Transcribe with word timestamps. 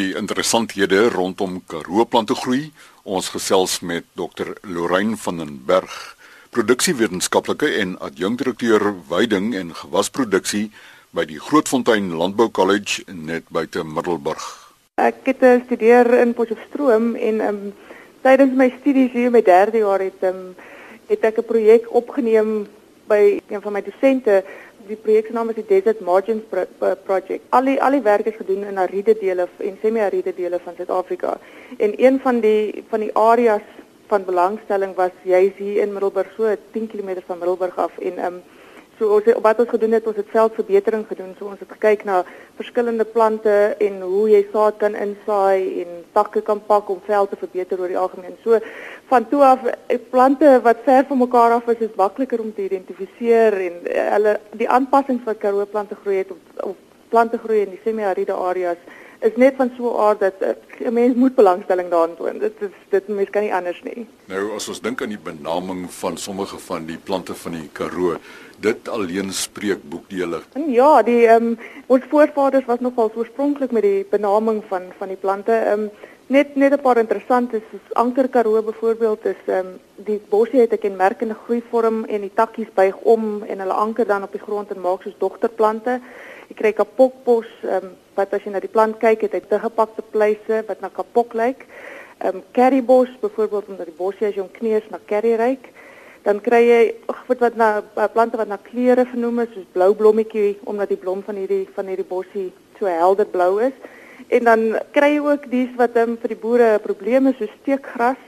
die 0.00 0.14
interessanthede 0.16 1.08
rondom 1.12 1.60
Karoo 1.68 2.06
plante 2.08 2.34
groei. 2.34 2.70
Ons 3.04 3.28
gesels 3.34 3.80
met 3.84 4.06
Dr. 4.16 4.54
Lorraine 4.64 5.18
van 5.20 5.40
den 5.42 5.58
Berg, 5.66 6.16
produksiewetenskaplike 6.54 7.68
en 7.82 7.96
adjunkdirekteur 8.00 8.86
veiding 9.10 9.52
en 9.58 9.74
gewasproduksie 9.76 10.70
by 11.16 11.26
die 11.28 11.40
Grootfontein 11.42 12.12
Landbou 12.16 12.48
College 12.54 13.04
net 13.12 13.48
buite 13.52 13.84
Middelburg. 13.84 14.44
Ek 15.00 15.24
het 15.28 15.42
gestudeer 15.44 16.08
eh, 16.14 16.24
in 16.24 16.34
Potchefstroom 16.38 17.14
en 17.16 17.40
um, 17.44 17.62
tydens 18.24 18.56
my 18.56 18.70
studies 18.80 19.12
hier 19.16 19.32
my 19.34 19.42
derde 19.44 19.82
jaar 19.84 20.02
het 20.04 20.24
um, 20.28 20.52
het 21.10 21.24
ek 21.26 21.40
'n 21.42 21.48
projek 21.50 21.88
opgeneem 21.90 22.68
by 23.10 23.40
een 23.50 23.62
van 23.62 23.74
my 23.74 23.82
dosente. 23.82 24.44
Die 24.88 24.96
projek 24.96 25.26
se 25.28 25.34
naam 25.36 25.50
is 25.52 25.58
die 25.58 25.66
Desert 25.68 26.00
Margins 26.00 26.46
Pro 26.50 26.94
Project. 27.04 27.42
Al 27.56 27.68
die 27.68 27.76
al 27.82 27.98
die 27.98 28.04
werk 28.06 28.30
is 28.30 28.38
gedoen 28.38 28.64
in 28.70 28.78
ariede 28.78 29.16
dele 29.20 29.48
en 29.58 29.78
semi-ariede 29.82 30.34
dele 30.34 30.60
van 30.64 30.78
Suid-Afrika. 30.78 31.36
En 31.78 31.94
een 31.96 32.20
van 32.22 32.40
die 32.40 32.84
van 32.88 33.04
die 33.06 33.12
areas 33.14 33.66
van 34.10 34.24
belangstelling 34.24 34.94
was 34.94 35.14
juis 35.22 35.52
hier 35.56 35.82
in 35.82 35.92
Middelburg 35.92 36.32
so 36.36 36.56
10 36.72 36.88
km 36.90 37.20
van 37.26 37.38
Middelburg 37.38 37.76
af 37.76 37.98
en 37.98 38.18
ehm 38.18 38.34
um, 38.34 38.42
So 39.00 39.14
ons 39.16 39.24
het, 39.24 39.38
wat 39.40 39.60
ons 39.62 39.70
gedoen 39.72 39.94
het, 39.96 40.04
ons 40.10 40.18
het 40.20 40.28
veldverbetering 40.28 41.06
gedoen. 41.08 41.30
So 41.38 41.48
ons 41.48 41.60
het 41.62 41.70
gekyk 41.72 42.02
na 42.04 42.18
verskillende 42.58 43.06
plante 43.08 43.54
en 43.80 43.94
hoe 44.04 44.26
jy 44.28 44.42
saad 44.52 44.76
kan 44.82 44.92
insaai 44.92 45.80
en 45.86 46.02
takke 46.12 46.42
kan 46.44 46.60
pak 46.66 46.90
om 46.92 47.00
veld 47.06 47.32
te 47.32 47.38
verbeter 47.40 47.80
oor 47.80 47.88
die 47.88 47.96
algemeen. 47.96 48.36
So 48.44 48.60
van 49.08 49.24
toe 49.30 49.40
af 49.46 49.64
eh, 49.64 49.96
plante 50.12 50.52
wat 50.66 50.84
ver 50.84 51.08
van 51.08 51.22
mekaar 51.22 51.56
af 51.56 51.72
is, 51.72 51.80
is 51.88 51.96
makliker 51.96 52.44
om 52.44 52.52
te 52.52 52.66
identifiseer 52.68 53.56
en 53.70 53.80
uh, 53.88 54.04
hulle 54.18 54.36
die 54.60 54.68
aanpassings 54.68 55.24
wat 55.24 55.40
Karoo 55.40 55.64
plante 55.64 55.96
groei 56.02 56.20
het 56.20 56.36
op, 56.36 56.60
op 56.74 56.84
plante 57.08 57.40
groei 57.40 57.64
in 57.64 57.72
die 57.72 57.80
semi-ariede 57.86 58.36
areas 58.36 58.84
is 59.20 59.36
net 59.36 59.56
van 59.56 59.70
so 59.76 59.92
'n 59.92 60.00
aard 60.00 60.20
dat 60.20 60.34
eh, 60.38 60.86
'n 60.86 60.92
mens 60.92 61.14
moet 61.14 61.34
belangstelling 61.34 61.90
daarin 61.90 62.16
toon. 62.16 62.38
Dit 62.38 62.54
is 62.60 62.74
dit 62.88 63.08
mens 63.08 63.30
kan 63.30 63.42
nie 63.42 63.54
anders 63.54 63.82
nie. 63.82 64.06
Nou 64.24 64.54
as 64.54 64.68
ons 64.68 64.80
dink 64.80 65.02
aan 65.02 65.08
die 65.08 65.24
benaming 65.32 65.90
van 65.90 66.16
sommige 66.16 66.58
van 66.58 66.86
die 66.86 66.98
plante 66.98 67.34
van 67.34 67.52
die 67.52 67.68
Karoo, 67.72 68.16
dit 68.58 68.88
alleen 68.88 69.32
spreek 69.32 69.78
boekdele. 69.82 70.40
Ja, 70.66 71.02
die 71.02 71.26
ehm 71.26 71.46
um, 71.46 71.58
ons 71.86 72.04
voorvaders 72.08 72.64
was 72.64 72.80
nogal 72.80 73.12
oorspronklik 73.14 73.70
met 73.70 73.82
die 73.82 74.06
benaming 74.10 74.62
van 74.68 74.82
van 74.98 75.08
die 75.08 75.16
plante. 75.16 75.52
Ehm 75.52 75.80
um, 75.80 75.90
net 76.26 76.56
net 76.56 76.72
'n 76.72 76.80
paar 76.80 76.98
interessante 76.98 77.56
is 77.56 77.92
Anker 77.92 78.28
Karoo 78.28 78.62
byvoorbeeld 78.62 79.24
is 79.24 79.42
ehm 79.46 79.58
um, 79.58 79.78
die 79.94 80.20
bosie 80.28 80.60
het 80.60 80.72
'n 80.72 80.78
kenmerkende 80.78 81.36
groeivorm 81.44 82.04
en 82.04 82.20
die 82.20 82.34
takkies 82.34 82.72
buig 82.74 82.96
om 82.96 83.42
en 83.42 83.58
hulle 83.58 83.72
anker 83.72 84.06
dan 84.06 84.22
op 84.22 84.32
die 84.32 84.46
grond 84.46 84.70
en 84.70 84.80
maak 84.80 85.02
soos 85.02 85.18
dogterplante. 85.18 86.00
Jy 86.50 86.56
kry 86.58 86.72
kapokbos 86.74 87.46
ehm 87.62 87.84
um, 87.86 87.90
wat 88.18 88.32
as 88.34 88.42
jy 88.44 88.50
na 88.52 88.60
die 88.60 88.68
plant 88.68 88.98
kyk, 89.00 89.22
het 89.22 89.36
hy 89.36 89.40
te 89.48 89.58
gepakte 89.62 90.02
pleise 90.12 90.56
wat 90.68 90.80
na 90.82 90.90
kapok 90.90 91.36
lyk. 91.38 91.62
Ehm 92.18 92.40
um, 92.40 92.42
currybos 92.56 93.12
byvoorbeeld 93.22 93.68
omdat 93.70 93.86
die 93.86 93.96
bosie 93.96 94.26
as 94.26 94.34
jy 94.34 94.42
hom 94.42 94.50
kneus 94.56 94.88
na 94.90 94.98
curry 95.06 95.36
ryk. 95.38 95.70
Dan 96.26 96.42
kry 96.44 96.60
jy 96.66 96.80
ag 97.08 97.22
wat 97.28 97.44
wat 97.46 97.56
na 97.56 97.68
uh, 97.78 98.08
plante 98.12 98.36
wat 98.36 98.50
na 98.50 98.58
kleure 98.58 99.06
genoem 99.12 99.44
is 99.46 99.54
soos 99.54 99.70
blou 99.76 99.94
blommetjie 99.94 100.58
omdat 100.68 100.90
die 100.90 100.98
blom 101.00 101.22
van 101.24 101.38
hierdie 101.38 101.68
van 101.76 101.86
hierdie 101.86 102.10
bosie 102.10 102.50
so 102.80 102.90
helder 102.90 103.30
blou 103.30 103.60
is. 103.62 103.76
En 104.28 104.50
dan 104.50 104.66
kry 104.92 105.14
jy 105.14 105.22
ook 105.24 105.46
dies 105.54 105.70
wat 105.78 105.96
um, 106.02 106.18
vir 106.18 106.34
die 106.34 106.42
boere 106.42 106.74
'n 106.74 106.82
probleem 106.82 107.30
is 107.30 107.38
so 107.38 107.46
steekgras 107.60 108.18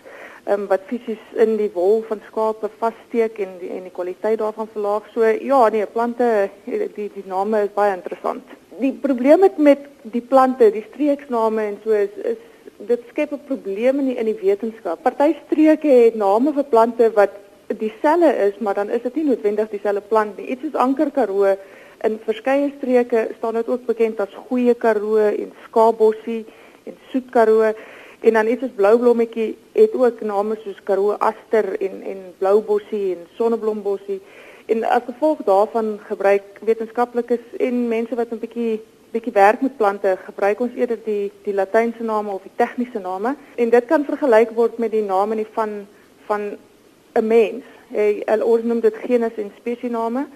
um, 0.47 0.67
wat 0.67 0.87
fisies 0.87 1.23
in 1.37 1.57
die 1.57 1.71
wol 1.75 2.03
van 2.09 2.21
skape 2.29 2.71
vassteek 2.79 3.39
en 3.39 3.59
die, 3.61 3.71
en 3.71 3.83
die 3.83 3.95
kwaliteit 3.95 4.39
daarvan 4.39 4.69
verlaag. 4.73 5.07
So 5.15 5.25
ja, 5.25 5.69
nee, 5.69 5.87
plante 5.87 6.51
die 6.67 7.11
die 7.15 7.27
name 7.27 7.63
is 7.67 7.75
baie 7.75 7.95
interessant 7.95 8.59
die 8.81 8.93
probleem 8.93 9.41
met 9.41 9.59
met 9.59 9.87
die 10.03 10.23
plante, 10.23 10.71
die 10.71 10.85
streeksname 10.91 11.63
en 11.63 11.79
so 11.85 11.91
is 11.93 12.15
is 12.25 12.41
dit 12.89 13.03
skep 13.11 13.33
'n 13.33 13.41
probleem 13.47 13.99
in 13.99 14.07
die, 14.07 14.17
in 14.17 14.27
die 14.27 14.41
wetenskap. 14.41 15.03
Party 15.03 15.35
streke 15.47 15.89
het 15.89 16.15
name 16.15 16.53
vir 16.53 16.65
plante 16.65 17.11
wat 17.15 17.31
dieselfde 17.79 18.33
is, 18.49 18.59
maar 18.59 18.75
dan 18.75 18.91
is 18.91 19.03
dit 19.03 19.15
nie 19.15 19.25
noodwendig 19.25 19.69
dieselfde 19.71 20.01
plant 20.01 20.37
nie. 20.37 20.47
Iets 20.47 20.63
soos 20.63 20.75
Anker 20.75 21.11
Karoo 21.11 21.57
in 22.05 22.19
verskeie 22.25 22.73
streke 22.79 23.29
staan 23.37 23.55
dit 23.55 23.69
ook 23.69 23.87
bekend 23.87 24.21
as 24.21 24.35
Goeie 24.49 24.75
Karoo 24.75 25.17
en 25.17 25.53
Skaapbossie 25.65 26.45
en 26.85 26.97
Soet 27.11 27.31
Karoo 27.31 27.73
en 28.23 28.33
dan 28.33 28.47
iets 28.47 28.61
soos 28.61 28.77
Bloublommetjie 28.77 29.57
het 29.73 29.95
ook 29.95 30.21
name 30.21 30.57
soos 30.63 30.79
Karoo 30.85 31.17
Aster 31.19 31.81
en 31.81 32.03
en 32.03 32.21
Bloubossie 32.39 33.17
en 33.17 33.27
Sonneblombossie. 33.37 34.21
En 34.67 34.85
as 34.85 35.03
gevolg 35.07 35.43
daarvan 35.45 35.99
gebruik 36.07 36.43
wetenskaplikes 36.65 37.45
en 37.59 37.89
mense 37.89 38.15
wat 38.15 38.31
'n 38.31 38.39
bietjie 38.39 38.81
bietjie 39.13 39.33
werk 39.33 39.61
met 39.61 39.77
plante, 39.77 40.17
gebruik 40.25 40.61
ons 40.61 40.75
eerder 40.75 40.99
die 41.05 41.33
die 41.43 41.55
latynse 41.55 42.03
name 42.03 42.31
of 42.31 42.43
die 42.43 42.57
tegniese 42.57 42.99
name 42.99 43.35
en 43.55 43.71
dit 43.71 43.85
kan 43.85 44.05
vergelyk 44.05 44.51
word 44.51 44.79
met 44.79 44.91
die 44.91 45.05
name 45.05 45.35
nie 45.35 45.51
van 45.53 45.87
van 46.27 46.57
'n 47.15 47.27
mens. 47.27 47.65
Hy 47.91 48.23
ons 48.43 48.63
noem 48.63 48.81
dit 48.81 48.95
genus 48.95 49.37
en 49.37 49.53
spesiename. 49.57 50.27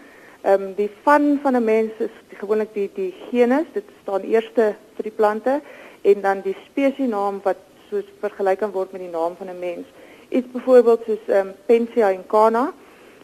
Ehm 0.42 0.62
um, 0.62 0.74
die 0.74 0.90
van 1.02 1.38
van 1.42 1.56
'n 1.56 1.64
mens 1.64 1.92
is 1.98 2.10
gewoonlik 2.38 2.74
die 2.74 2.90
die 2.94 3.14
genus, 3.30 3.66
dit 3.72 3.84
staan 4.02 4.20
eerste 4.20 4.74
vir 4.94 5.02
die 5.02 5.16
plante 5.16 5.60
en 6.02 6.20
dan 6.20 6.40
die 6.40 6.56
spesienaam 6.70 7.40
wat 7.42 7.56
soos 7.90 8.04
vergelyk 8.20 8.58
kan 8.58 8.72
word 8.72 8.92
met 8.92 9.00
die 9.00 9.10
naam 9.10 9.36
van 9.36 9.48
'n 9.50 9.58
mens. 9.58 9.86
Iets 10.28 10.52
byvoorbeeld 10.52 11.02
soos 11.06 11.24
ehm 11.26 11.46
um, 11.46 11.54
Pensia 11.66 12.10
incana 12.10 12.72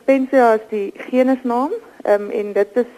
Pensia 0.04 0.54
is 0.54 0.66
die 0.70 0.92
genusnaam 1.10 1.72
um, 2.04 2.30
en 2.30 2.52
dit 2.52 2.76
is 2.76 2.90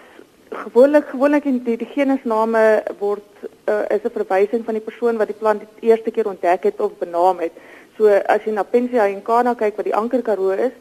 gewoonlik 0.51 1.07
gewoonlik 1.11 1.45
in 1.45 1.59
die, 1.65 1.77
die 1.77 1.89
genusname 1.93 2.83
word 2.99 3.45
uh, 3.69 3.85
is 3.89 4.05
'n 4.05 4.15
verwysing 4.15 4.65
van 4.65 4.75
die 4.75 4.87
persoon 4.89 5.17
wat 5.17 5.27
die 5.27 5.37
plant 5.37 5.61
die 5.61 5.89
eerste 5.91 6.11
keer 6.11 6.29
ontdek 6.29 6.63
het 6.65 6.81
of 6.81 6.97
benaam 6.99 7.39
het. 7.39 7.53
So 7.97 8.09
as 8.09 8.45
jy 8.45 8.53
na 8.53 8.63
Pensia 8.63 9.07
incana 9.07 9.55
kyk 9.55 9.77
wat 9.77 9.85
die 9.85 9.95
anker 9.95 10.23
karoo 10.23 10.51
is, 10.51 10.73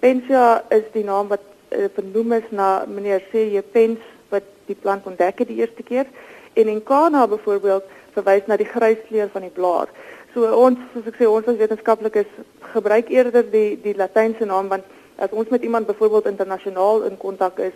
Pensia 0.00 0.64
is 0.70 0.84
die 0.92 1.04
naam 1.04 1.28
wat 1.28 1.44
uh, 1.70 1.86
vernoem 1.94 2.32
is 2.32 2.50
na 2.50 2.84
meneer 2.86 3.22
C.J. 3.30 3.62
Pens 3.72 4.00
wat 4.28 4.44
die 4.66 4.76
plant 4.76 5.06
ontdek 5.06 5.38
het 5.38 5.48
die 5.48 5.60
eerste 5.62 5.82
keer 5.82 6.06
en 6.54 6.68
incana 6.68 7.26
byvoorbeeld 7.26 7.84
verwys 8.14 8.46
na 8.46 8.56
die 8.56 8.66
gryskleur 8.66 9.28
van 9.32 9.46
die 9.46 9.54
blaar. 9.54 9.88
So 10.34 10.46
ons 10.54 10.78
soos 10.92 11.06
ek 11.10 11.16
sê 11.18 11.26
ons 11.26 11.46
as 11.50 11.58
wetenskaplikes 11.58 12.28
gebruik 12.72 13.08
eerder 13.10 13.42
die 13.50 13.76
die 13.82 13.96
latynse 13.98 14.46
naam 14.46 14.68
want 14.70 14.84
as 15.18 15.32
ons 15.32 15.50
met 15.50 15.64
iemand 15.66 15.86
byvoorbeeld 15.86 16.30
internasionaal 16.30 17.02
in 17.08 17.16
kontak 17.18 17.58
is 17.58 17.74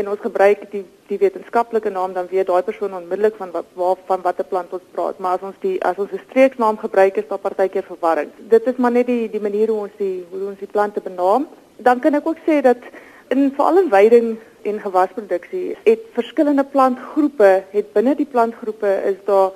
en 0.00 0.10
ons 0.12 0.22
gebruik 0.22 0.62
die 0.70 0.84
die 1.08 1.18
wetenskaplike 1.18 1.90
naam 1.90 2.14
dan 2.14 2.28
weet 2.30 2.46
daai 2.46 2.62
persoon 2.62 2.94
onmiddellik 2.98 3.36
van 3.40 3.50
wat 3.56 3.66
waar 3.80 3.98
van 4.06 4.22
watter 4.22 4.46
plant 4.52 4.72
ons 4.78 4.86
praat. 4.94 5.18
Maar 5.18 5.38
as 5.38 5.48
ons 5.50 5.58
die 5.66 5.76
as 5.90 5.98
ons 5.98 6.12
'n 6.12 6.22
streeksnaam 6.28 6.78
gebruik 6.78 7.16
is 7.16 7.28
daar 7.28 7.42
partykeer 7.48 7.86
verwarring. 7.90 8.30
Dit 8.54 8.66
is 8.66 8.76
maar 8.76 8.92
net 8.92 9.06
die 9.06 9.28
die 9.30 9.44
manier 9.48 9.68
hoe 9.68 9.80
ons 9.86 9.96
die 9.98 10.24
hoe 10.30 10.46
ons 10.48 10.58
die 10.58 10.74
plante 10.74 11.00
benaam. 11.00 11.48
Dan 11.76 12.00
kan 12.00 12.14
ek 12.14 12.26
ook 12.26 12.38
sê 12.46 12.62
dat 12.62 12.82
in 13.28 13.52
veral 13.56 13.78
in 13.78 13.90
veiding 13.90 14.36
en 14.62 14.80
gewasproduksie 14.80 15.76
het 15.84 16.02
verskillende 16.12 16.64
plantgroepe 16.64 17.64
het 17.70 17.92
binne 17.92 18.14
die 18.14 18.30
plantgroepe 18.34 18.90
is 19.10 19.18
daar 19.24 19.50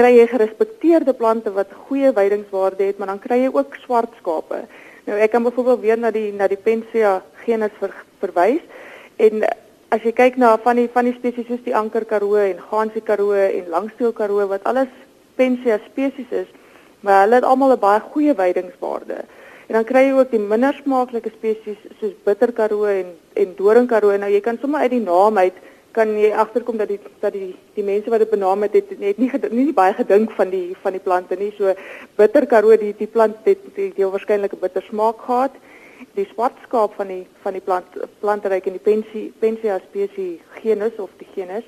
kry 0.00 0.14
jy 0.16 0.26
gerespekteerde 0.34 1.16
plante 1.22 1.52
wat 1.52 1.80
goeie 1.88 2.12
veidingswaarde 2.20 2.88
het 2.90 2.98
maar 2.98 3.12
dan 3.14 3.26
kry 3.26 3.44
jy 3.44 3.50
ook 3.52 3.76
swart 3.84 4.16
skape 4.22 4.64
Nou 5.10 5.18
ek 5.18 5.32
kan 5.32 5.42
byvoorbeeld 5.42 5.80
weer 5.80 5.98
na 5.98 6.10
die 6.14 6.28
na 6.32 6.46
die 6.46 6.60
Pensia 6.60 7.20
genus 7.44 7.72
ver, 7.80 7.94
verwys 8.20 8.60
en 9.16 9.44
as 9.90 10.04
jy 10.06 10.12
kyk 10.14 10.36
na 10.38 10.52
van 10.62 10.78
die 10.78 10.88
van 10.92 11.08
die 11.08 11.16
spesies 11.16 11.48
soos 11.48 11.62
die 11.64 11.74
anker 11.76 12.04
karoo 12.06 12.36
en 12.38 12.60
gaansie 12.70 13.02
karoo 13.02 13.34
en 13.34 13.72
langsteel 13.72 14.12
karoo 14.14 14.46
wat 14.52 14.66
alles 14.70 14.92
Pensia 15.40 15.78
spesies 15.86 16.30
is, 16.30 16.48
maar 17.00 17.24
hulle 17.24 17.40
het 17.40 17.48
almal 17.48 17.72
'n 17.72 17.80
baie 17.80 18.00
goeie 18.12 18.34
veidingswaarde. 18.34 19.24
En 19.66 19.74
dan 19.74 19.84
kry 19.84 20.02
jy 20.06 20.12
ook 20.12 20.30
die 20.30 20.38
minder 20.52 20.74
smaaklike 20.82 21.30
spesies 21.30 21.80
soos 22.00 22.14
bitter 22.24 22.52
karoo 22.52 22.84
en 22.84 23.16
en 23.34 23.54
doring 23.56 23.88
karoo. 23.88 24.16
Nou 24.16 24.30
jy 24.30 24.40
kan 24.40 24.58
sommer 24.60 24.80
uit 24.80 24.90
die 24.90 25.00
naam 25.00 25.38
uit 25.38 25.54
kan 25.92 26.12
jy 26.18 26.30
agterkom 26.32 26.78
dat 26.78 26.88
die 26.88 26.98
dat 27.20 27.32
die 27.32 27.54
die 27.74 27.84
mense 27.84 28.10
wat 28.10 28.22
dit 28.22 28.30
benaam 28.30 28.62
het 28.62 28.74
het 28.78 28.92
net 28.98 29.18
nie 29.18 29.30
nie, 29.32 29.64
nie 29.64 29.72
baie 29.72 29.94
gedink 29.94 30.32
van 30.38 30.50
die 30.50 30.76
van 30.82 30.92
die 30.92 31.02
plante 31.02 31.36
nie. 31.36 31.52
So 31.58 31.74
bitter 32.16 32.46
karoo 32.46 32.76
die 32.76 32.94
die 32.98 33.06
plant 33.06 33.36
het 33.44 33.62
die, 33.74 33.92
die 33.96 34.06
waarskynlik 34.06 34.52
'n 34.52 34.60
bitter 34.60 34.82
smaak 34.82 35.20
gehad. 35.26 35.54
Die 36.14 36.26
swartskaap 36.32 36.94
van 36.94 37.08
die 37.08 37.26
van 37.42 37.52
die 37.52 37.62
plant 37.62 37.96
plantryk 38.20 38.66
en 38.66 38.78
die 38.78 38.86
pensie 38.90 39.32
pensia 39.38 39.78
spesies 39.78 40.40
genus 40.62 40.96
of 40.98 41.10
die 41.18 41.28
genus 41.34 41.64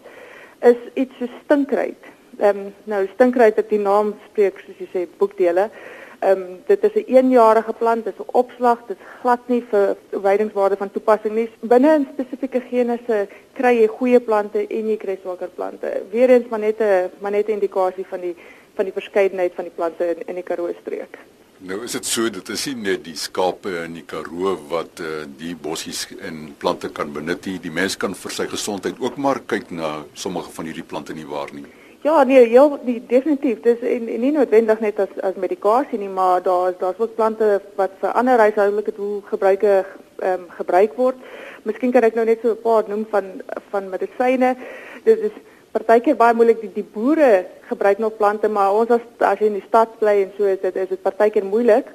is 0.61 0.79
iets 0.95 1.19
so 1.19 1.27
stinkryk. 1.45 2.11
Ehm 2.39 2.59
um, 2.59 2.75
nou 2.85 3.07
stinkryk 3.15 3.57
het 3.57 3.69
die 3.69 3.83
naam 3.83 4.15
spreek 4.31 4.59
soos 4.59 4.79
jy 4.79 4.89
sê 4.93 5.09
boekdele. 5.19 5.69
Ehm 5.69 6.02
um, 6.25 6.61
dit 6.67 6.85
is 6.85 6.95
'n 6.95 7.15
eenjarige 7.15 7.73
plant, 7.73 8.05
dit 8.05 8.15
is 8.15 8.25
'n 8.25 8.31
opslag, 8.33 8.79
dit 8.87 8.97
is 8.97 9.07
glad 9.21 9.41
nie 9.49 9.65
vir 9.71 9.97
weidingswaarde 10.11 10.77
van 10.77 10.91
toepassing 10.91 11.35
nie. 11.35 11.49
Binne 11.61 11.99
'n 11.99 12.09
spesifieke 12.13 12.61
genusse 12.61 13.29
kry 13.53 13.75
jy 13.81 13.87
goeie 13.87 14.21
plante 14.21 14.67
en 14.67 14.89
jy 14.89 14.97
kry 14.97 15.19
swakker 15.23 15.49
plante. 15.49 16.03
Weerens 16.11 16.49
maar 16.49 16.61
net 16.61 16.81
'n 16.81 17.11
maar 17.21 17.31
net 17.31 17.49
'n 17.49 17.53
indikasie 17.53 18.07
van 18.07 18.21
die 18.21 18.37
van 18.75 18.85
die 18.85 18.93
verskeidenheid 18.93 19.53
van 19.55 19.65
die 19.65 19.75
plante 19.75 20.05
in, 20.15 20.23
in 20.27 20.35
die 20.35 20.43
Karoo 20.43 20.73
streek. 20.81 21.19
Nou 21.59 21.85
is 21.85 21.93
dit 21.93 22.07
so 22.07 22.31
dit 22.31 22.49
is 22.49 22.65
nie 22.67 22.75
net 22.75 23.05
die 23.05 23.17
skape 23.17 23.71
in 23.85 23.93
die 23.95 24.03
Karoo 24.03 24.57
wat 24.69 25.01
uh, 25.01 25.23
die 25.39 25.55
bossies 25.55 26.09
en 26.19 26.55
plante 26.59 26.89
kan 26.91 27.13
benut 27.13 27.45
nie. 27.47 27.61
Die 27.63 27.71
mens 27.71 27.97
kan 27.97 28.15
vir 28.15 28.31
sy 28.31 28.47
gesondheid 28.47 28.99
ook 28.99 29.17
maar 29.17 29.41
kyk 29.47 29.71
na 29.71 30.05
sommige 30.13 30.51
van 30.51 30.65
hierdie 30.65 30.83
plante 30.83 31.15
nie 31.15 31.27
waar 31.27 31.55
nie. 31.55 31.67
Ja, 32.03 32.25
nee, 32.25 32.47
heel 32.47 32.79
nee, 32.83 33.03
definitief. 33.07 33.61
Dis 33.61 33.79
en, 33.79 34.09
en 34.09 34.21
nie 34.21 34.33
noodwendig 34.35 34.81
net 34.83 34.99
as 34.99 35.11
as 35.23 35.37
medikasie 35.39 36.01
nie, 36.01 36.11
maar 36.11 36.41
daar 36.43 36.73
is 36.73 36.79
daar's 36.81 36.99
ook 36.99 37.15
plante 37.15 37.61
wat 37.79 37.93
vir 38.01 38.17
ander 38.19 38.41
huishoudelike 38.43 38.95
doel 38.97 39.21
gebruike 39.29 39.75
ehm 40.19 40.41
um, 40.41 40.49
gebruik 40.57 40.97
word. 40.99 41.21
Miskien 41.63 41.93
kan 41.95 42.03
ek 42.03 42.17
nou 42.19 42.25
net 42.27 42.43
so 42.43 42.57
'n 42.57 42.63
paar 42.65 42.89
noem 42.91 43.05
van 43.11 43.29
van 43.71 43.87
medisyne. 43.91 44.57
Dit 45.05 45.19
is 45.29 45.37
partykeer 45.71 46.17
baie 46.17 46.35
moeilik 46.35 46.61
die 46.61 46.73
die 46.75 46.89
boere 46.95 47.47
gebruik 47.71 47.99
nog 47.99 48.17
plante, 48.17 48.49
maar 48.49 48.75
ons 48.75 48.91
as 48.91 49.07
as 49.19 49.39
jy 49.39 49.47
in 49.53 49.61
die 49.61 49.69
stad 49.69 49.95
bly 49.99 50.17
en 50.25 50.33
so 50.37 50.45
is 50.45 50.59
dit 50.61 50.77
is 50.77 50.89
dit 50.89 51.03
partykeer 51.03 51.45
moeilik. 51.45 51.87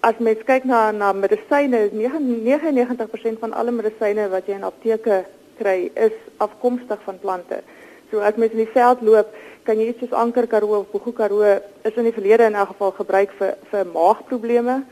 As 0.00 0.18
mens 0.18 0.44
kyk 0.44 0.64
na 0.64 0.90
na 0.90 1.12
medisyne, 1.12 1.80
is 1.88 1.96
99% 1.96 3.40
van 3.40 3.52
alle 3.52 3.72
medisyne 3.72 4.28
wat 4.28 4.46
jy 4.46 4.60
in 4.60 4.68
apteke 4.68 5.24
kry, 5.58 5.90
is 5.94 6.12
afkomstig 6.36 7.00
van 7.08 7.18
plante. 7.18 7.62
So 8.10 8.20
as 8.20 8.36
mens 8.36 8.52
in 8.52 8.62
die 8.64 8.72
veld 8.72 9.02
loop, 9.02 9.34
kan 9.66 9.80
jy 9.80 9.88
iets 9.90 10.04
soos 10.04 10.14
anker 10.14 10.46
karoo 10.46 10.80
of 10.80 10.90
boegu 10.92 11.12
karoo 11.12 11.42
is 11.42 11.96
in 11.96 12.06
die 12.06 12.14
verlede 12.14 12.46
in 12.46 12.54
elk 12.54 12.74
geval 12.74 12.92
gebruik 13.00 13.32
vir 13.38 13.56
vir 13.70 13.86
maagprobleme. 13.92 14.82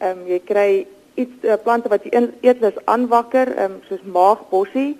Ehm 0.00 0.22
um, 0.22 0.24
jy 0.26 0.40
kry 0.44 0.70
iets 1.16 1.44
uh, 1.44 1.56
plante 1.62 1.88
wat 1.88 2.04
jy 2.04 2.24
eetlus 2.42 2.78
aanwakker, 2.84 3.52
ehm 3.54 3.76
um, 3.76 3.82
soos 3.88 4.02
maagbossie 4.02 4.96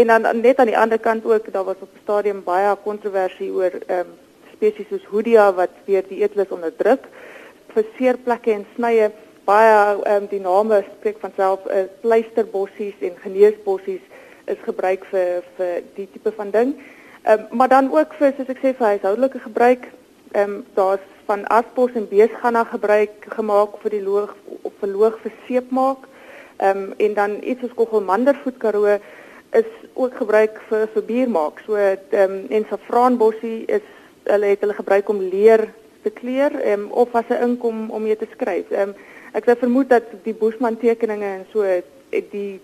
en 0.00 0.06
dan 0.06 0.40
net 0.40 0.58
aan 0.58 0.70
die 0.70 0.78
ander 0.78 0.98
kant 0.98 1.24
ook 1.24 1.52
daar 1.52 1.64
was 1.64 1.80
op 1.80 1.92
'n 1.92 2.02
stadium 2.02 2.42
baie 2.44 2.76
kontroversie 2.84 3.50
oor 3.52 3.72
ehm 3.86 3.98
um, 3.98 4.06
spesies 4.52 4.88
soos 4.88 5.04
Hoodia 5.10 5.52
wat 5.54 5.70
weer 5.84 6.04
die 6.08 6.22
eetlus 6.22 6.48
onderdruk 6.50 7.04
vir 7.74 7.84
seerplekke 7.96 8.52
en 8.52 8.66
snye. 8.76 9.10
Baie 9.44 9.76
ehm 10.04 10.22
um, 10.22 10.26
die 10.30 10.40
name 10.40 10.84
spreek 10.96 11.20
van 11.20 11.32
self 11.36 11.60
uh, 11.66 11.84
pleisterbossies 12.00 12.96
en 13.00 13.14
geneesbossies 13.22 14.04
is 14.46 14.58
gebruik 14.64 15.04
vir 15.10 15.44
vir 15.56 15.82
die 15.94 16.08
tipe 16.12 16.32
van 16.32 16.50
ding. 16.50 16.74
Ehm 17.22 17.46
um, 17.50 17.56
maar 17.56 17.68
dan 17.68 17.92
ook 17.92 18.14
vir 18.18 18.32
soos 18.36 18.48
ek 18.48 18.60
sê 18.62 18.70
vir 18.76 18.86
huishoudelike 18.86 19.38
gebruik, 19.38 19.88
ehm 20.32 20.50
um, 20.50 20.64
daar's 20.74 21.06
van 21.28 21.46
aspos 21.46 21.92
en 21.94 22.08
beesganna 22.08 22.64
gebruik 22.64 23.26
gemaak 23.36 23.76
vir 23.82 23.90
die 23.90 24.02
loog 24.02 24.32
of 24.62 24.72
vir 24.80 24.88
loog 24.88 25.18
vir 25.22 25.32
seep 25.46 25.70
maak. 25.70 26.06
Ehm 26.56 26.78
um, 26.78 26.94
en 26.96 27.14
dan 27.14 27.36
iets 27.42 27.60
soos 27.60 27.74
kogelmandervoet 27.76 28.56
karoo 28.58 28.96
is 29.52 29.70
ook 29.92 30.16
gebruik 30.16 30.60
vir 30.68 30.88
vir 30.94 31.04
bier 31.12 31.30
maak. 31.30 31.60
So 31.66 31.76
ehm 31.76 32.00
um, 32.22 32.46
en 32.48 32.66
safraanbossie 32.70 33.64
is 33.66 33.86
hulle 34.24 34.54
het 34.54 34.60
hulle 34.64 34.80
gebruik 34.80 35.08
om 35.08 35.20
leer 35.20 35.68
te 36.02 36.10
kleur 36.10 36.56
ehm 36.60 36.86
um, 36.86 36.90
of 36.90 37.14
as 37.14 37.28
'n 37.28 37.42
inkom 37.48 37.90
om 37.90 38.02
mee 38.02 38.16
te 38.16 38.28
skryf. 38.32 38.70
Ehm 38.70 38.88
um, 38.88 38.94
ek 39.32 39.44
sou 39.44 39.56
vermoed 39.56 39.88
dat 39.88 40.08
die 40.24 40.34
Bosman 40.34 40.76
tekeninge 40.76 41.26
en 41.26 41.46
so 41.52 41.62
die 42.10 42.60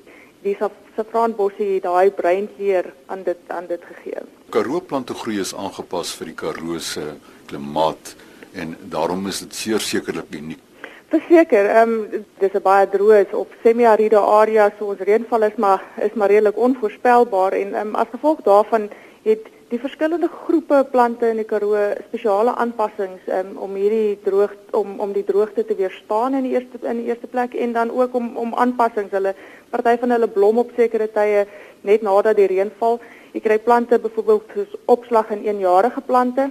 die 0.47 0.57
safraanbossie 0.97 1.81
daai 1.85 2.11
breinleer 2.15 2.93
aan 3.13 3.25
dit 3.27 3.51
aan 3.53 3.67
dit 3.71 3.83
gegee. 3.91 4.23
Karoo 4.55 4.81
plante 4.81 5.15
groei 5.15 5.41
is 5.43 5.55
aangepas 5.55 6.15
vir 6.19 6.31
die 6.33 6.39
Karoo 6.43 6.79
se 6.79 7.17
klimaat 7.51 8.15
en 8.55 8.77
daarom 8.95 9.27
is 9.29 9.43
dit 9.45 9.83
sekerlik 9.85 10.31
uniek. 10.31 10.63
Verseker, 11.11 11.69
ehm 11.71 11.93
um, 11.93 12.25
dis 12.41 12.55
'n 12.55 12.63
baie 12.63 12.87
droë 12.91 13.33
of 13.33 13.49
semi-aride 13.63 14.19
area 14.19 14.71
so 14.79 14.87
ons 14.93 15.01
reënval 15.01 15.43
is 15.43 15.57
maar 15.57 15.83
is 16.03 16.15
maar 16.15 16.29
redelik 16.29 16.59
onvoorspelbaar 16.59 17.53
en 17.53 17.75
ehm 17.75 17.89
um, 17.89 17.95
as 17.95 18.09
gevolg 18.11 18.43
daarvan 18.43 18.91
het 19.23 19.47
die 19.71 19.79
verskillende 19.83 20.29
groepe 20.31 20.85
plante 20.91 21.27
in 21.27 21.41
die 21.41 21.47
Karoo 21.49 21.79
spesiale 22.07 22.53
aanpassings 22.55 23.25
um, 23.35 23.57
om 23.67 23.75
hierdie 23.75 24.19
droog 24.23 24.53
om 24.79 25.01
om 25.03 25.15
die 25.15 25.25
droogte 25.27 25.65
te 25.67 25.75
weerstaan 25.75 26.37
in 26.39 26.47
die 26.47 26.53
eerste 26.55 26.79
in 26.87 27.01
die 27.03 27.09
eerste 27.11 27.27
plek 27.27 27.55
en 27.55 27.73
dan 27.75 27.91
ook 27.91 28.15
om 28.15 28.37
om 28.37 28.55
aanpassings 28.55 29.11
hulle 29.17 29.35
party 29.71 29.97
van 30.05 30.15
hulle 30.15 30.29
blom 30.29 30.63
op 30.63 30.71
sekere 30.77 31.09
tye 31.19 31.47
net 31.83 32.07
nadat 32.07 32.39
die 32.39 32.47
reën 32.53 32.71
val. 32.79 33.01
Jy 33.35 33.43
kry 33.43 33.59
plante 33.59 33.99
byvoorbeeld 33.99 34.55
soos 34.55 34.79
opslag 34.87 35.35
in 35.35 35.45
eenjarige 35.49 36.01
plante. 36.01 36.51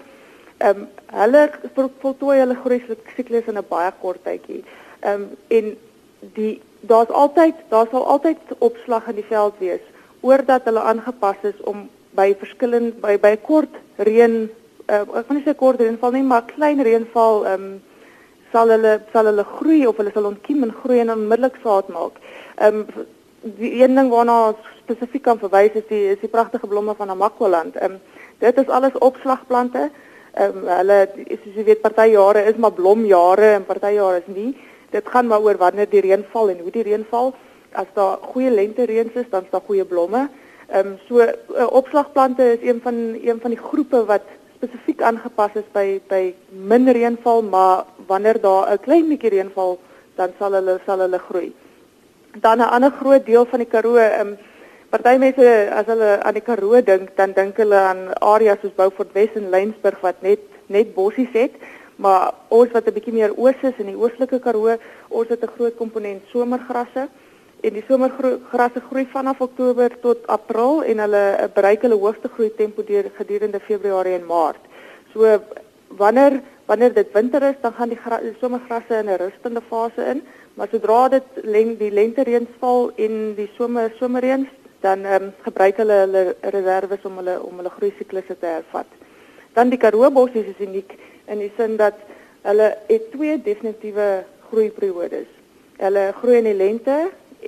Ehm 0.57 0.83
um, 0.83 0.87
hulle 1.15 1.47
voltooi 2.03 2.39
hulle 2.41 2.59
groei 2.65 2.83
siklus 3.15 3.47
in 3.47 3.57
'n 3.57 3.67
baie 3.69 3.91
kort 4.01 4.23
tydjie. 4.23 4.63
Ehm 4.99 5.21
um, 5.21 5.29
en 5.47 5.77
die 6.35 6.61
daar's 6.81 7.09
altyd 7.09 7.55
daar 7.69 7.87
sal 7.91 8.05
altyd 8.05 8.37
opslag 8.59 9.07
in 9.07 9.15
die 9.15 9.29
veld 9.29 9.53
wees 9.59 9.83
oordat 10.21 10.63
hulle 10.67 10.81
aangepas 10.81 11.41
is 11.41 11.61
om 11.61 11.89
by 12.15 12.29
verskillend 12.39 13.01
by 13.01 13.17
by 13.21 13.35
kort 13.47 13.73
reën 13.97 14.37
uh, 14.89 15.03
ek 15.19 15.27
kan 15.27 15.37
nie 15.37 15.45
sê 15.45 15.55
kort 15.57 15.81
reënval 15.81 16.15
nie 16.15 16.23
maar 16.23 16.47
klein 16.53 16.81
reënval 16.83 17.45
ehm 17.45 17.67
um, 17.67 17.75
sal 18.55 18.71
hulle 18.71 18.93
sal 19.11 19.27
hulle 19.27 19.43
groei 19.57 19.83
of 19.89 19.97
hulle 19.99 20.13
sal 20.15 20.29
ontkiem 20.29 20.63
en 20.63 20.73
groei 20.81 21.01
en 21.03 21.11
onmiddellik 21.15 21.59
saad 21.63 21.91
maak. 21.97 22.19
Ehm 22.55 22.83
um, 22.85 23.05
die 23.59 23.71
een 23.77 23.93
ding 23.93 24.07
waarna 24.09 24.55
spesifiek 24.81 25.21
kan 25.27 25.37
verwys 25.37 25.75
is 25.77 25.85
die 25.89 26.03
is 26.13 26.21
die 26.21 26.31
pragtige 26.35 26.67
blomme 26.67 26.95
van 26.97 27.11
Namakwaland. 27.11 27.75
Ehm 27.75 27.97
um, 27.97 27.99
dit 28.39 28.61
is 28.63 28.71
alles 28.77 28.95
opslagplante. 29.09 29.89
Ehm 30.33 30.61
um, 30.61 30.69
hulle 30.77 30.99
soos 31.43 31.57
jy 31.59 31.67
weet 31.71 31.83
party 31.83 32.07
jare 32.13 32.45
is 32.51 32.57
maar 32.57 32.73
blomjare 32.79 33.51
en 33.57 33.65
party 33.65 33.93
jare 33.97 34.23
is 34.23 34.31
nie. 34.35 34.55
Dit 34.95 35.11
gaan 35.11 35.27
maar 35.27 35.43
oor 35.43 35.57
wanneer 35.57 35.89
die 35.89 36.05
reën 36.07 36.25
val 36.31 36.49
en 36.49 36.63
hoe 36.63 36.71
die 36.71 36.87
reën 36.87 37.05
val. 37.09 37.33
As 37.71 37.91
daar 37.93 38.17
goeie 38.31 38.51
lente 38.51 38.85
reën 38.85 39.11
is, 39.13 39.29
dan 39.29 39.43
is 39.43 39.51
daar 39.51 39.67
goeie 39.67 39.85
blomme. 39.85 40.29
Ehm 40.67 40.87
um, 40.87 40.97
so 41.07 41.21
uh, 41.21 41.67
opslagplante 41.69 42.43
is 42.53 42.69
een 42.69 42.79
van 42.81 42.93
een 43.21 43.39
van 43.41 43.49
die 43.49 43.59
groepe 43.59 44.05
wat 44.05 44.21
spesifiek 44.55 45.01
aangepas 45.01 45.53
is 45.53 45.67
by 45.73 46.01
by 46.09 46.33
min 46.49 46.89
reënval, 46.89 47.43
maar 47.43 47.85
wanneer 48.07 48.41
daar 48.41 48.71
'n 48.73 48.79
klein 48.79 49.07
bietjie 49.07 49.29
reënval, 49.29 49.77
dan 50.15 50.29
sal 50.39 50.53
hulle 50.53 50.79
sal 50.85 50.99
hulle 50.99 51.19
groei. 51.19 51.53
Dan 52.41 52.57
'n 52.57 52.71
ander 52.75 52.91
groot 52.91 53.25
deel 53.25 53.45
van 53.45 53.59
die 53.59 53.67
Karoo, 53.67 53.95
ehm 53.95 54.27
um, 54.27 54.37
party 54.89 55.17
mense 55.17 55.69
as 55.71 55.85
hulle 55.85 56.23
aan 56.23 56.33
die 56.33 56.47
Karoo 56.49 56.81
dink, 56.81 57.15
dan 57.15 57.31
dink 57.31 57.57
hulle 57.57 57.75
aan 57.75 58.13
areas 58.19 58.57
soos 58.61 58.75
Beaufort 58.75 59.11
West 59.13 59.35
en 59.35 59.49
Lensburg 59.49 59.99
wat 59.99 60.21
net 60.21 60.39
net 60.67 60.93
bossies 60.95 61.33
het, 61.33 61.51
maar 61.95 62.33
ons 62.47 62.71
wat 62.71 62.87
'n 62.87 62.93
bietjie 62.93 63.13
meer 63.13 63.37
oos 63.37 63.61
is 63.61 63.77
in 63.77 63.85
die 63.85 63.97
oostelike 63.97 64.39
Karoo, 64.39 64.77
ons 65.07 65.27
het 65.29 65.43
'n 65.43 65.55
groot 65.55 65.75
komponent 65.75 66.21
somergrasse 66.31 67.07
en 67.61 67.73
die 67.73 67.83
somergrasse 67.87 68.81
groei 68.89 69.05
vanaf 69.11 69.41
Oktober 69.41 69.99
tot 70.01 70.27
April 70.27 70.83
en 70.83 70.99
hulle 70.99 71.23
eh, 71.35 71.47
bereik 71.53 71.81
hulle 71.81 71.99
hoogste 71.99 72.29
groei 72.29 72.51
tempo 72.55 72.83
gedurende 73.17 73.59
Februarie 73.59 74.13
en 74.13 74.25
Maart. 74.25 74.61
So 75.13 75.39
wanneer 75.97 76.41
wanneer 76.65 76.93
dit 76.93 77.11
winter 77.13 77.43
is, 77.43 77.55
dan 77.61 77.73
gaan 77.73 77.89
die, 77.89 77.99
die 78.21 78.35
somergrasse 78.39 78.97
in 78.97 79.09
'n 79.09 79.17
rustende 79.17 79.61
fase 79.69 80.05
in, 80.05 80.23
maar 80.53 80.67
sodra 80.71 81.09
dit 81.09 81.23
len 81.43 81.77
die 81.77 81.91
lente 81.91 82.23
reëns 82.23 82.49
val 82.59 82.91
en 82.95 83.35
die 83.35 83.49
somer 83.57 83.93
somerreëns, 83.99 84.47
dan 84.81 85.05
um, 85.05 85.31
gebruik 85.41 85.77
hulle 85.77 85.93
hulle 85.93 86.35
reserves 86.41 87.05
om 87.05 87.17
hulle 87.17 87.41
om 87.41 87.57
hulle 87.57 87.69
groei 87.77 87.93
siklusse 87.97 88.37
te 88.39 88.45
hervat. 88.45 88.87
Dan 89.53 89.69
die 89.69 89.77
Karoo 89.77 90.09
bossies 90.11 90.47
is 90.47 90.67
uniek 90.67 90.97
in 91.27 91.39
die 91.39 91.51
sin 91.57 91.77
dat 91.77 91.97
hulle 92.41 92.77
het 92.87 93.11
twee 93.11 93.37
definitiewe 93.41 94.23
groeiperiodes. 94.49 95.29
Hulle 95.77 96.13
groei 96.19 96.37
in 96.37 96.49
die 96.49 96.57
lente 96.57 96.97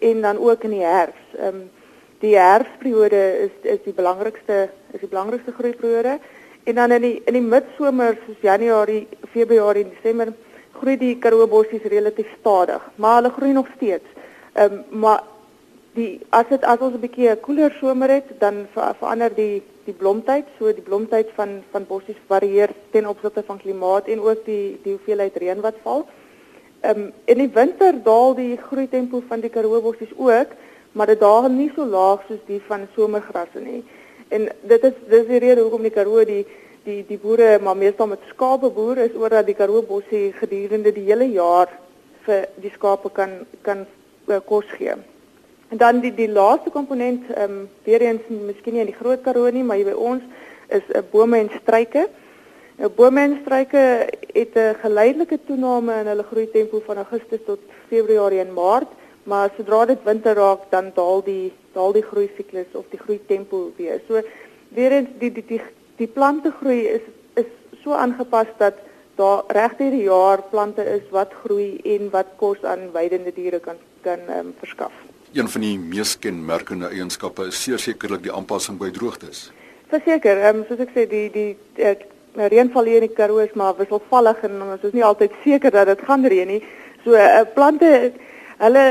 en 0.01 0.21
dan 0.21 0.37
ook 0.37 0.63
in 0.63 0.69
die 0.77 0.85
herfs. 0.85 1.35
Ehm 1.37 1.47
um, 1.47 1.69
die 2.19 2.35
herfsperiode 2.35 3.39
is 3.45 3.71
is 3.71 3.81
die 3.83 3.93
belangrikste 3.93 4.69
is 4.91 4.99
die 4.99 5.09
belangrikste 5.09 5.51
groeiperiode 5.51 6.19
en 6.63 6.75
dan 6.75 6.91
in 6.91 7.01
die 7.01 7.21
in 7.25 7.33
die 7.33 7.41
midsomer 7.41 8.17
soos 8.25 8.41
Januarie, 8.41 9.07
Februarie 9.31 9.83
en 9.83 9.93
Desember 10.01 10.33
groei 10.79 10.97
die 10.97 11.15
Karoo 11.19 11.47
bossies 11.47 11.85
relatief 11.89 12.27
stadig, 12.39 12.81
maar 12.95 13.15
hulle 13.21 13.33
groei 13.37 13.51
nog 13.53 13.67
steeds. 13.75 14.05
Ehm 14.53 14.73
um, 14.73 14.99
maar 14.99 15.23
die 15.97 16.19
as 16.29 16.45
dit 16.49 16.63
as 16.63 16.79
ons 16.79 16.95
'n 16.95 17.05
bietjie 17.05 17.29
'n 17.29 17.41
koeler 17.41 17.71
somer 17.79 18.09
het, 18.09 18.29
dan 18.39 18.67
ver, 18.73 18.95
verander 18.99 19.33
die 19.35 19.63
die 19.85 19.93
blomtyd, 19.93 20.45
so 20.57 20.73
die 20.73 20.87
blomtyd 20.89 21.29
van 21.35 21.63
van 21.71 21.85
bossies 21.87 22.21
varieer 22.27 22.69
ten 22.91 23.07
opsigte 23.07 23.43
van 23.43 23.57
klimaat 23.57 24.07
en 24.07 24.19
ook 24.19 24.45
die 24.45 24.79
die 24.83 24.93
hoeveelheid 24.95 25.35
reën 25.37 25.61
wat 25.61 25.75
val. 25.83 26.07
Ehm 26.81 27.01
um, 27.01 27.13
in 27.25 27.37
die 27.37 27.49
winter 27.53 27.93
daal 28.03 28.35
die 28.35 28.57
groei 28.57 28.87
tempo 28.87 29.21
van 29.27 29.41
die 29.41 29.49
Karoo 29.49 29.81
bossies 29.81 30.13
ook, 30.15 30.53
maar 30.91 31.07
dit 31.07 31.19
daal 31.19 31.49
nie 31.49 31.71
so 31.75 31.85
laag 31.85 32.21
soos 32.27 32.43
die 32.45 32.61
van 32.67 32.87
somergrasse 32.95 33.59
nie. 33.59 33.83
En 34.29 34.49
dit 34.61 34.83
is 34.83 34.93
dis 35.09 35.25
die 35.27 35.39
rede 35.39 35.61
hoekom 35.61 35.81
die 35.87 35.95
Karoo 35.95 36.25
die 36.25 36.45
die 36.83 37.01
die 37.07 37.17
boere 37.17 37.57
maar 37.59 37.77
meestal 37.77 38.07
met 38.07 38.29
skape 38.29 38.69
boer 38.69 38.97
is 39.07 39.15
oor 39.15 39.29
dat 39.29 39.45
die 39.45 39.55
Karoo 39.57 39.81
bossie 39.81 40.31
gedurende 40.39 40.93
die 40.93 41.07
hele 41.09 41.25
jaar 41.33 41.73
vir 42.27 42.47
die 42.61 42.71
skape 42.75 43.09
kan 43.09 43.39
kan 43.61 43.85
uh, 44.27 44.39
kos 44.45 44.69
gee. 44.77 44.93
En 45.69 45.77
dan 45.77 45.99
die 45.99 46.13
die 46.15 46.29
laaste 46.29 46.69
komponent 46.69 47.25
ehm 47.33 47.57
um, 47.57 47.69
weer 47.83 48.01
eens 48.01 48.29
miskien 48.29 48.77
nie 48.77 48.85
in 48.85 48.93
die 48.93 48.99
Groot 49.01 49.23
Karoo 49.25 49.49
nie, 49.51 49.63
maar 49.63 49.81
hier 49.81 49.89
by 49.89 49.97
ons 49.97 50.23
is 50.69 50.83
'n 50.93 50.97
uh, 50.97 51.03
bome 51.11 51.37
en 51.37 51.51
struike. 51.61 52.07
Nou 52.77 52.89
boomstruike 52.93 53.83
het 54.33 54.53
'n 54.55 54.75
geleidelike 54.81 55.39
toename 55.45 55.93
in 55.99 56.07
hulle 56.07 56.23
groei 56.23 56.51
tempo 56.51 56.81
van 56.85 56.97
Augustus 56.97 57.39
tot 57.45 57.59
Februarie 57.87 58.39
en 58.39 58.53
Maart, 58.53 58.91
maar 59.23 59.49
sodra 59.57 59.85
dit 59.85 60.03
winter 60.03 60.35
raak, 60.35 60.59
dan 60.69 60.91
daal 60.93 61.23
die 61.23 61.53
daal 61.73 61.91
die 61.91 62.03
groei 62.03 62.29
siklus 62.35 62.71
of 62.73 62.85
die 62.89 62.99
groei 62.99 63.19
tempo 63.27 63.71
weer. 63.77 64.01
So 64.07 64.21
weer 64.69 64.91
eens 64.91 65.09
die 65.19 65.31
die 65.31 65.45
die 65.47 65.61
die 65.95 66.07
plante 66.07 66.51
groei 66.59 66.81
is 66.87 67.01
is 67.33 67.49
so 67.83 67.91
aangepas 67.91 68.47
dat 68.57 68.73
daar 69.15 69.43
regdeur 69.47 69.91
die 69.91 70.03
jaar 70.03 70.41
plante 70.41 70.83
is 70.83 71.09
wat 71.09 71.33
groei 71.43 71.79
en 71.83 72.09
wat 72.09 72.27
kos 72.35 72.63
aan 72.63 72.91
weidende 72.91 73.33
diere 73.33 73.59
kan 73.59 73.75
kan 74.01 74.19
um, 74.29 74.53
verskaf. 74.59 74.91
Een 75.33 75.49
van 75.49 75.61
die 75.61 75.79
mees 75.79 76.19
kenmerkende 76.19 76.87
eienskappe 76.87 77.47
is 77.47 77.63
sekerlik 77.63 78.23
die 78.23 78.33
aanpassing 78.33 78.77
by 78.77 78.91
droogtes. 78.91 79.51
Verseker, 79.87 80.37
ehm 80.37 80.55
um, 80.55 80.65
soos 80.67 80.79
ek 80.79 80.93
sê 80.95 81.07
die 81.09 81.29
die 81.31 81.57
uh, 81.75 81.95
reënval 82.37 82.85
hier 82.85 83.01
in 83.01 83.07
die 83.07 83.15
Karoo 83.15 83.41
is 83.43 83.53
maar 83.53 83.75
wisselvallig 83.77 84.43
en 84.43 84.61
ons 84.61 84.83
is 84.83 84.93
nie 84.93 85.03
altyd 85.03 85.33
seker 85.43 85.71
dat 85.71 85.87
dit 85.87 86.01
gaan 86.07 86.25
reën 86.25 86.47
nie. 86.47 86.61
So 87.03 87.15
uh, 87.17 87.43
plante 87.53 88.13
hulle 88.57 88.83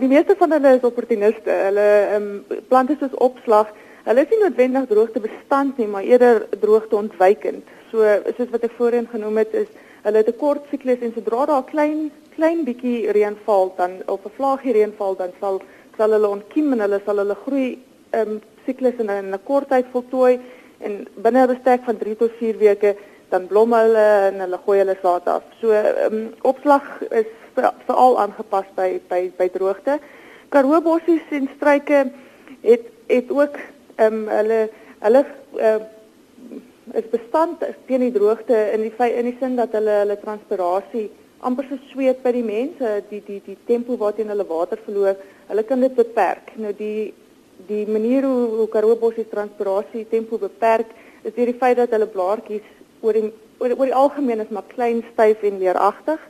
die 0.00 0.08
meeste 0.08 0.36
van 0.36 0.52
hulle 0.52 0.76
is 0.76 0.84
opportuniste. 0.88 1.50
Hulle 1.68 1.86
um, 2.16 2.28
plante 2.68 2.96
soos 3.00 3.14
opslag, 3.20 3.72
hulle 4.04 4.24
is 4.24 4.32
nie 4.32 4.42
noodwendig 4.42 4.88
droogte 4.88 5.20
bestand 5.20 5.78
nie, 5.78 5.86
maar 5.86 6.04
eerder 6.04 6.46
droogte 6.60 6.96
ontwykend. 6.96 7.68
So 7.90 8.04
soos 8.36 8.50
wat 8.52 8.64
ek 8.68 8.76
voorheen 8.78 9.08
genoem 9.12 9.42
het 9.42 9.54
is 9.64 9.70
hulle 10.02 10.18
het 10.18 10.28
'n 10.28 10.38
kort 10.38 10.64
siklus 10.70 11.00
en 11.00 11.12
sodra 11.14 11.46
daar 11.46 11.62
'n 11.62 11.70
klein 11.70 12.10
klein 12.36 12.64
bietjie 12.64 13.12
reën 13.12 13.36
val 13.44 13.72
dan 13.76 13.92
of 14.06 14.24
'n 14.24 14.36
vlaaggie 14.36 14.72
reën 14.72 14.92
val 14.98 15.14
dan 15.14 15.30
sal 15.40 15.62
sal 15.96 16.10
hulle 16.10 16.28
ontkiem 16.28 16.72
en 16.72 16.80
hulle 16.80 17.00
sal 17.04 17.16
hulle 17.16 17.36
groei 17.44 17.78
um, 18.10 18.40
siklus 18.66 18.98
in 18.98 19.10
'n 19.10 19.38
kort 19.44 19.68
tyd 19.68 19.86
voltooi 19.92 20.40
en 20.82 21.06
binne 21.14 21.42
'n 21.46 21.52
bestek 21.54 21.84
van 21.84 21.98
3 21.98 22.16
tot 22.16 22.32
4 22.38 22.58
weke 22.58 22.96
dan 23.28 23.46
blom 23.46 23.72
hulle 23.72 24.06
en 24.30 24.40
hulle 24.44 24.58
gooi 24.64 24.78
hulle 24.78 24.96
saad 25.02 25.26
af. 25.26 25.42
So 25.60 25.70
ehm 25.70 26.14
um, 26.14 26.34
opslag 26.42 26.84
is 27.10 27.30
veral 27.86 28.18
aangepas 28.18 28.68
by 28.76 29.00
by 29.08 29.32
by 29.36 29.48
droogte. 29.48 29.98
Karoo 30.48 30.80
bossies 30.80 31.24
en 31.30 31.48
struike 31.56 32.12
het 32.60 32.84
het 33.06 33.30
ook 33.30 33.56
ehm 33.96 34.14
um, 34.14 34.28
hulle 34.28 34.68
hulle 34.98 35.24
uh, 35.54 35.80
is 36.92 37.08
bestand 37.10 37.64
teen 37.86 38.00
die 38.00 38.12
droogte 38.12 38.56
in 38.74 38.82
die 38.82 39.10
in 39.16 39.24
die 39.30 39.36
sin 39.40 39.56
dat 39.56 39.72
hulle 39.72 39.98
hulle 40.02 40.18
transpirasie 40.20 41.10
amper 41.46 41.66
so 41.68 41.78
sweet 41.90 42.22
by 42.22 42.32
die 42.34 42.44
mense 42.46 42.90
die 43.10 43.22
die 43.26 43.40
die 43.46 43.58
tempo 43.66 43.96
waarteen 43.98 44.30
hulle 44.32 44.46
water 44.46 44.78
verloor 44.84 45.16
hulle 45.48 45.64
kan 45.68 45.80
dit 45.80 45.94
beperk 45.94 46.52
nou 46.56 46.72
die 46.78 47.12
die 47.68 47.86
manier 47.86 48.26
hoe, 48.26 48.48
hoe 48.58 48.68
Karoo 48.68 48.96
bossies 48.96 49.30
transpirasie 49.30 50.06
tempo 50.10 50.38
beperk 50.38 50.90
is 51.22 51.34
deur 51.36 51.50
die 51.50 51.58
feit 51.58 51.76
dat 51.76 51.94
hulle 51.94 52.08
blaartjies 52.10 52.66
oor 53.02 53.18
die 53.18 53.30
oor, 53.58 53.74
oor 53.76 53.88
die 53.88 53.98
algemeen 54.02 54.42
is 54.44 54.50
maar 54.50 54.66
klein 54.74 55.02
styf 55.12 55.42
en 55.42 55.58
leeragtig 55.62 56.20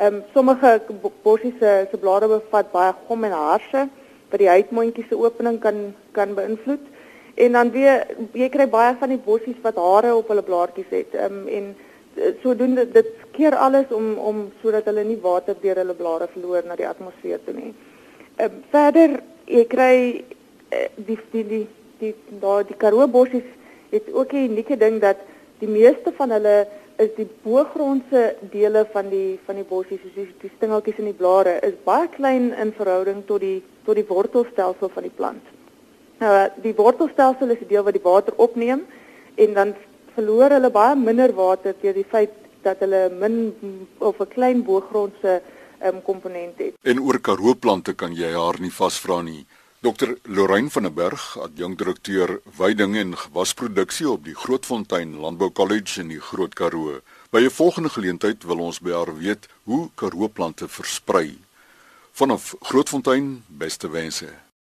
ehm 0.00 0.14
um, 0.14 0.22
sommige 0.34 0.80
bossies 1.24 1.58
se 1.60 1.72
se 1.90 1.98
blare 2.04 2.28
bevat 2.28 2.72
baie 2.72 2.94
gom 3.08 3.24
en 3.24 3.36
harse 3.36 3.88
wat 4.30 4.40
die 4.40 4.48
huidmondjies 4.48 5.08
se 5.08 5.18
opening 5.18 5.60
kan 5.60 5.94
kan 6.12 6.34
beïnvloed 6.34 6.86
en 7.34 7.52
dan 7.58 7.70
weer 7.70 8.06
jy 8.32 8.48
kry 8.48 8.66
baie 8.66 8.96
van 9.00 9.12
die 9.14 9.22
bossies 9.26 9.60
wat 9.62 9.76
hare 9.76 10.14
op 10.16 10.28
hulle 10.32 10.46
blaartjies 10.50 10.98
het 10.98 11.14
ehm 11.14 11.40
um, 11.42 11.48
en 11.58 11.70
sodoende 12.42 12.84
dit 12.92 13.06
keer 13.32 13.56
alles 13.56 13.86
om 13.90 14.18
om 14.18 14.40
sodat 14.62 14.84
hulle 14.90 15.04
nie 15.04 15.20
water 15.22 15.56
deur 15.62 15.78
hulle 15.82 15.94
blare 15.94 16.28
verloor 16.32 16.66
na 16.66 16.76
die 16.76 16.88
atmosfeer 16.88 17.40
toe 17.44 17.54
nie. 17.54 17.74
Ehm 18.36 18.56
uh, 18.56 18.62
verder 18.74 19.20
jy 19.46 19.64
kry 19.66 19.94
die 20.96 21.18
die 21.32 21.44
die 21.44 21.66
die 21.98 22.14
daar 22.40 22.64
die 22.66 22.76
Karoo 22.76 23.06
bossies 23.08 23.46
het 23.90 24.12
ook 24.12 24.32
'n 24.32 24.50
unieke 24.50 24.76
ding 24.76 25.00
dat 25.00 25.16
die 25.58 25.68
meeste 25.68 26.12
van 26.16 26.30
hulle 26.30 26.66
is 26.96 27.10
die 27.16 27.28
boogrondse 27.42 28.36
dele 28.52 28.86
van 28.92 29.08
die 29.08 29.38
van 29.44 29.54
die 29.54 29.64
bossies 29.64 30.00
soos 30.02 30.14
die, 30.14 30.28
die 30.40 30.50
stingeltjies 30.56 30.98
in 30.98 31.10
die 31.10 31.20
blare 31.22 31.58
is 31.68 31.74
baie 31.84 32.08
klein 32.08 32.52
in 32.52 32.72
verhouding 32.72 33.24
tot 33.26 33.40
die 33.40 33.62
tot 33.84 33.94
die 33.96 34.06
wortelstelsel 34.08 34.88
van 34.88 35.02
die 35.02 35.16
plant. 35.20 35.44
Nou 36.20 36.48
die 36.62 36.74
wortelstelsel 36.74 37.50
is 37.50 37.58
die 37.58 37.70
deel 37.72 37.86
wat 37.86 37.96
die 37.96 38.04
water 38.04 38.34
opneem 38.36 38.84
en 39.34 39.54
dan 39.54 39.74
verloor 40.14 40.50
hulle 40.50 40.70
baie 40.70 40.96
minder 40.96 41.32
water 41.34 41.74
deur 41.80 41.94
die 41.94 42.10
feit 42.10 42.36
dat 42.62 42.82
hulle 42.84 43.08
min 43.10 43.54
of 43.98 44.20
'n 44.20 44.28
klein 44.28 44.62
boogrondse 44.64 45.40
um, 45.82 46.02
komponent 46.02 46.58
het. 46.58 46.74
En 46.82 47.00
oor 47.00 47.20
Karoo 47.20 47.54
plante 47.54 47.94
kan 47.94 48.12
jy 48.14 48.32
haar 48.32 48.60
nie 48.60 48.72
vasvra 48.72 49.22
nie. 49.22 49.46
Dr 49.82 50.18
Lorraine 50.24 50.68
van 50.68 50.82
der 50.82 50.92
Berg, 50.92 51.22
adjunkdirekteur 51.40 52.34
veiding 52.52 52.98
en 53.00 53.14
gewasproduksie 53.16 54.10
op 54.10 54.26
die 54.26 54.34
Grootfontein 54.36 55.14
Landbou 55.16 55.48
College 55.56 56.02
in 56.02 56.10
die 56.12 56.20
Groot 56.20 56.52
Karoo. 56.52 56.98
By 57.32 57.40
'n 57.46 57.50
volgende 57.50 57.88
geleentheid 57.88 58.44
wil 58.44 58.60
ons 58.60 58.80
by 58.80 58.92
haar 58.92 59.16
weet 59.16 59.48
hoe 59.64 59.88
Karoo 59.94 60.28
plante 60.28 60.68
versprei. 60.68 61.38
Vanaf 62.12 62.54
Grootfontein, 62.60 63.44
beste 63.46 63.88
wense. 63.88 64.28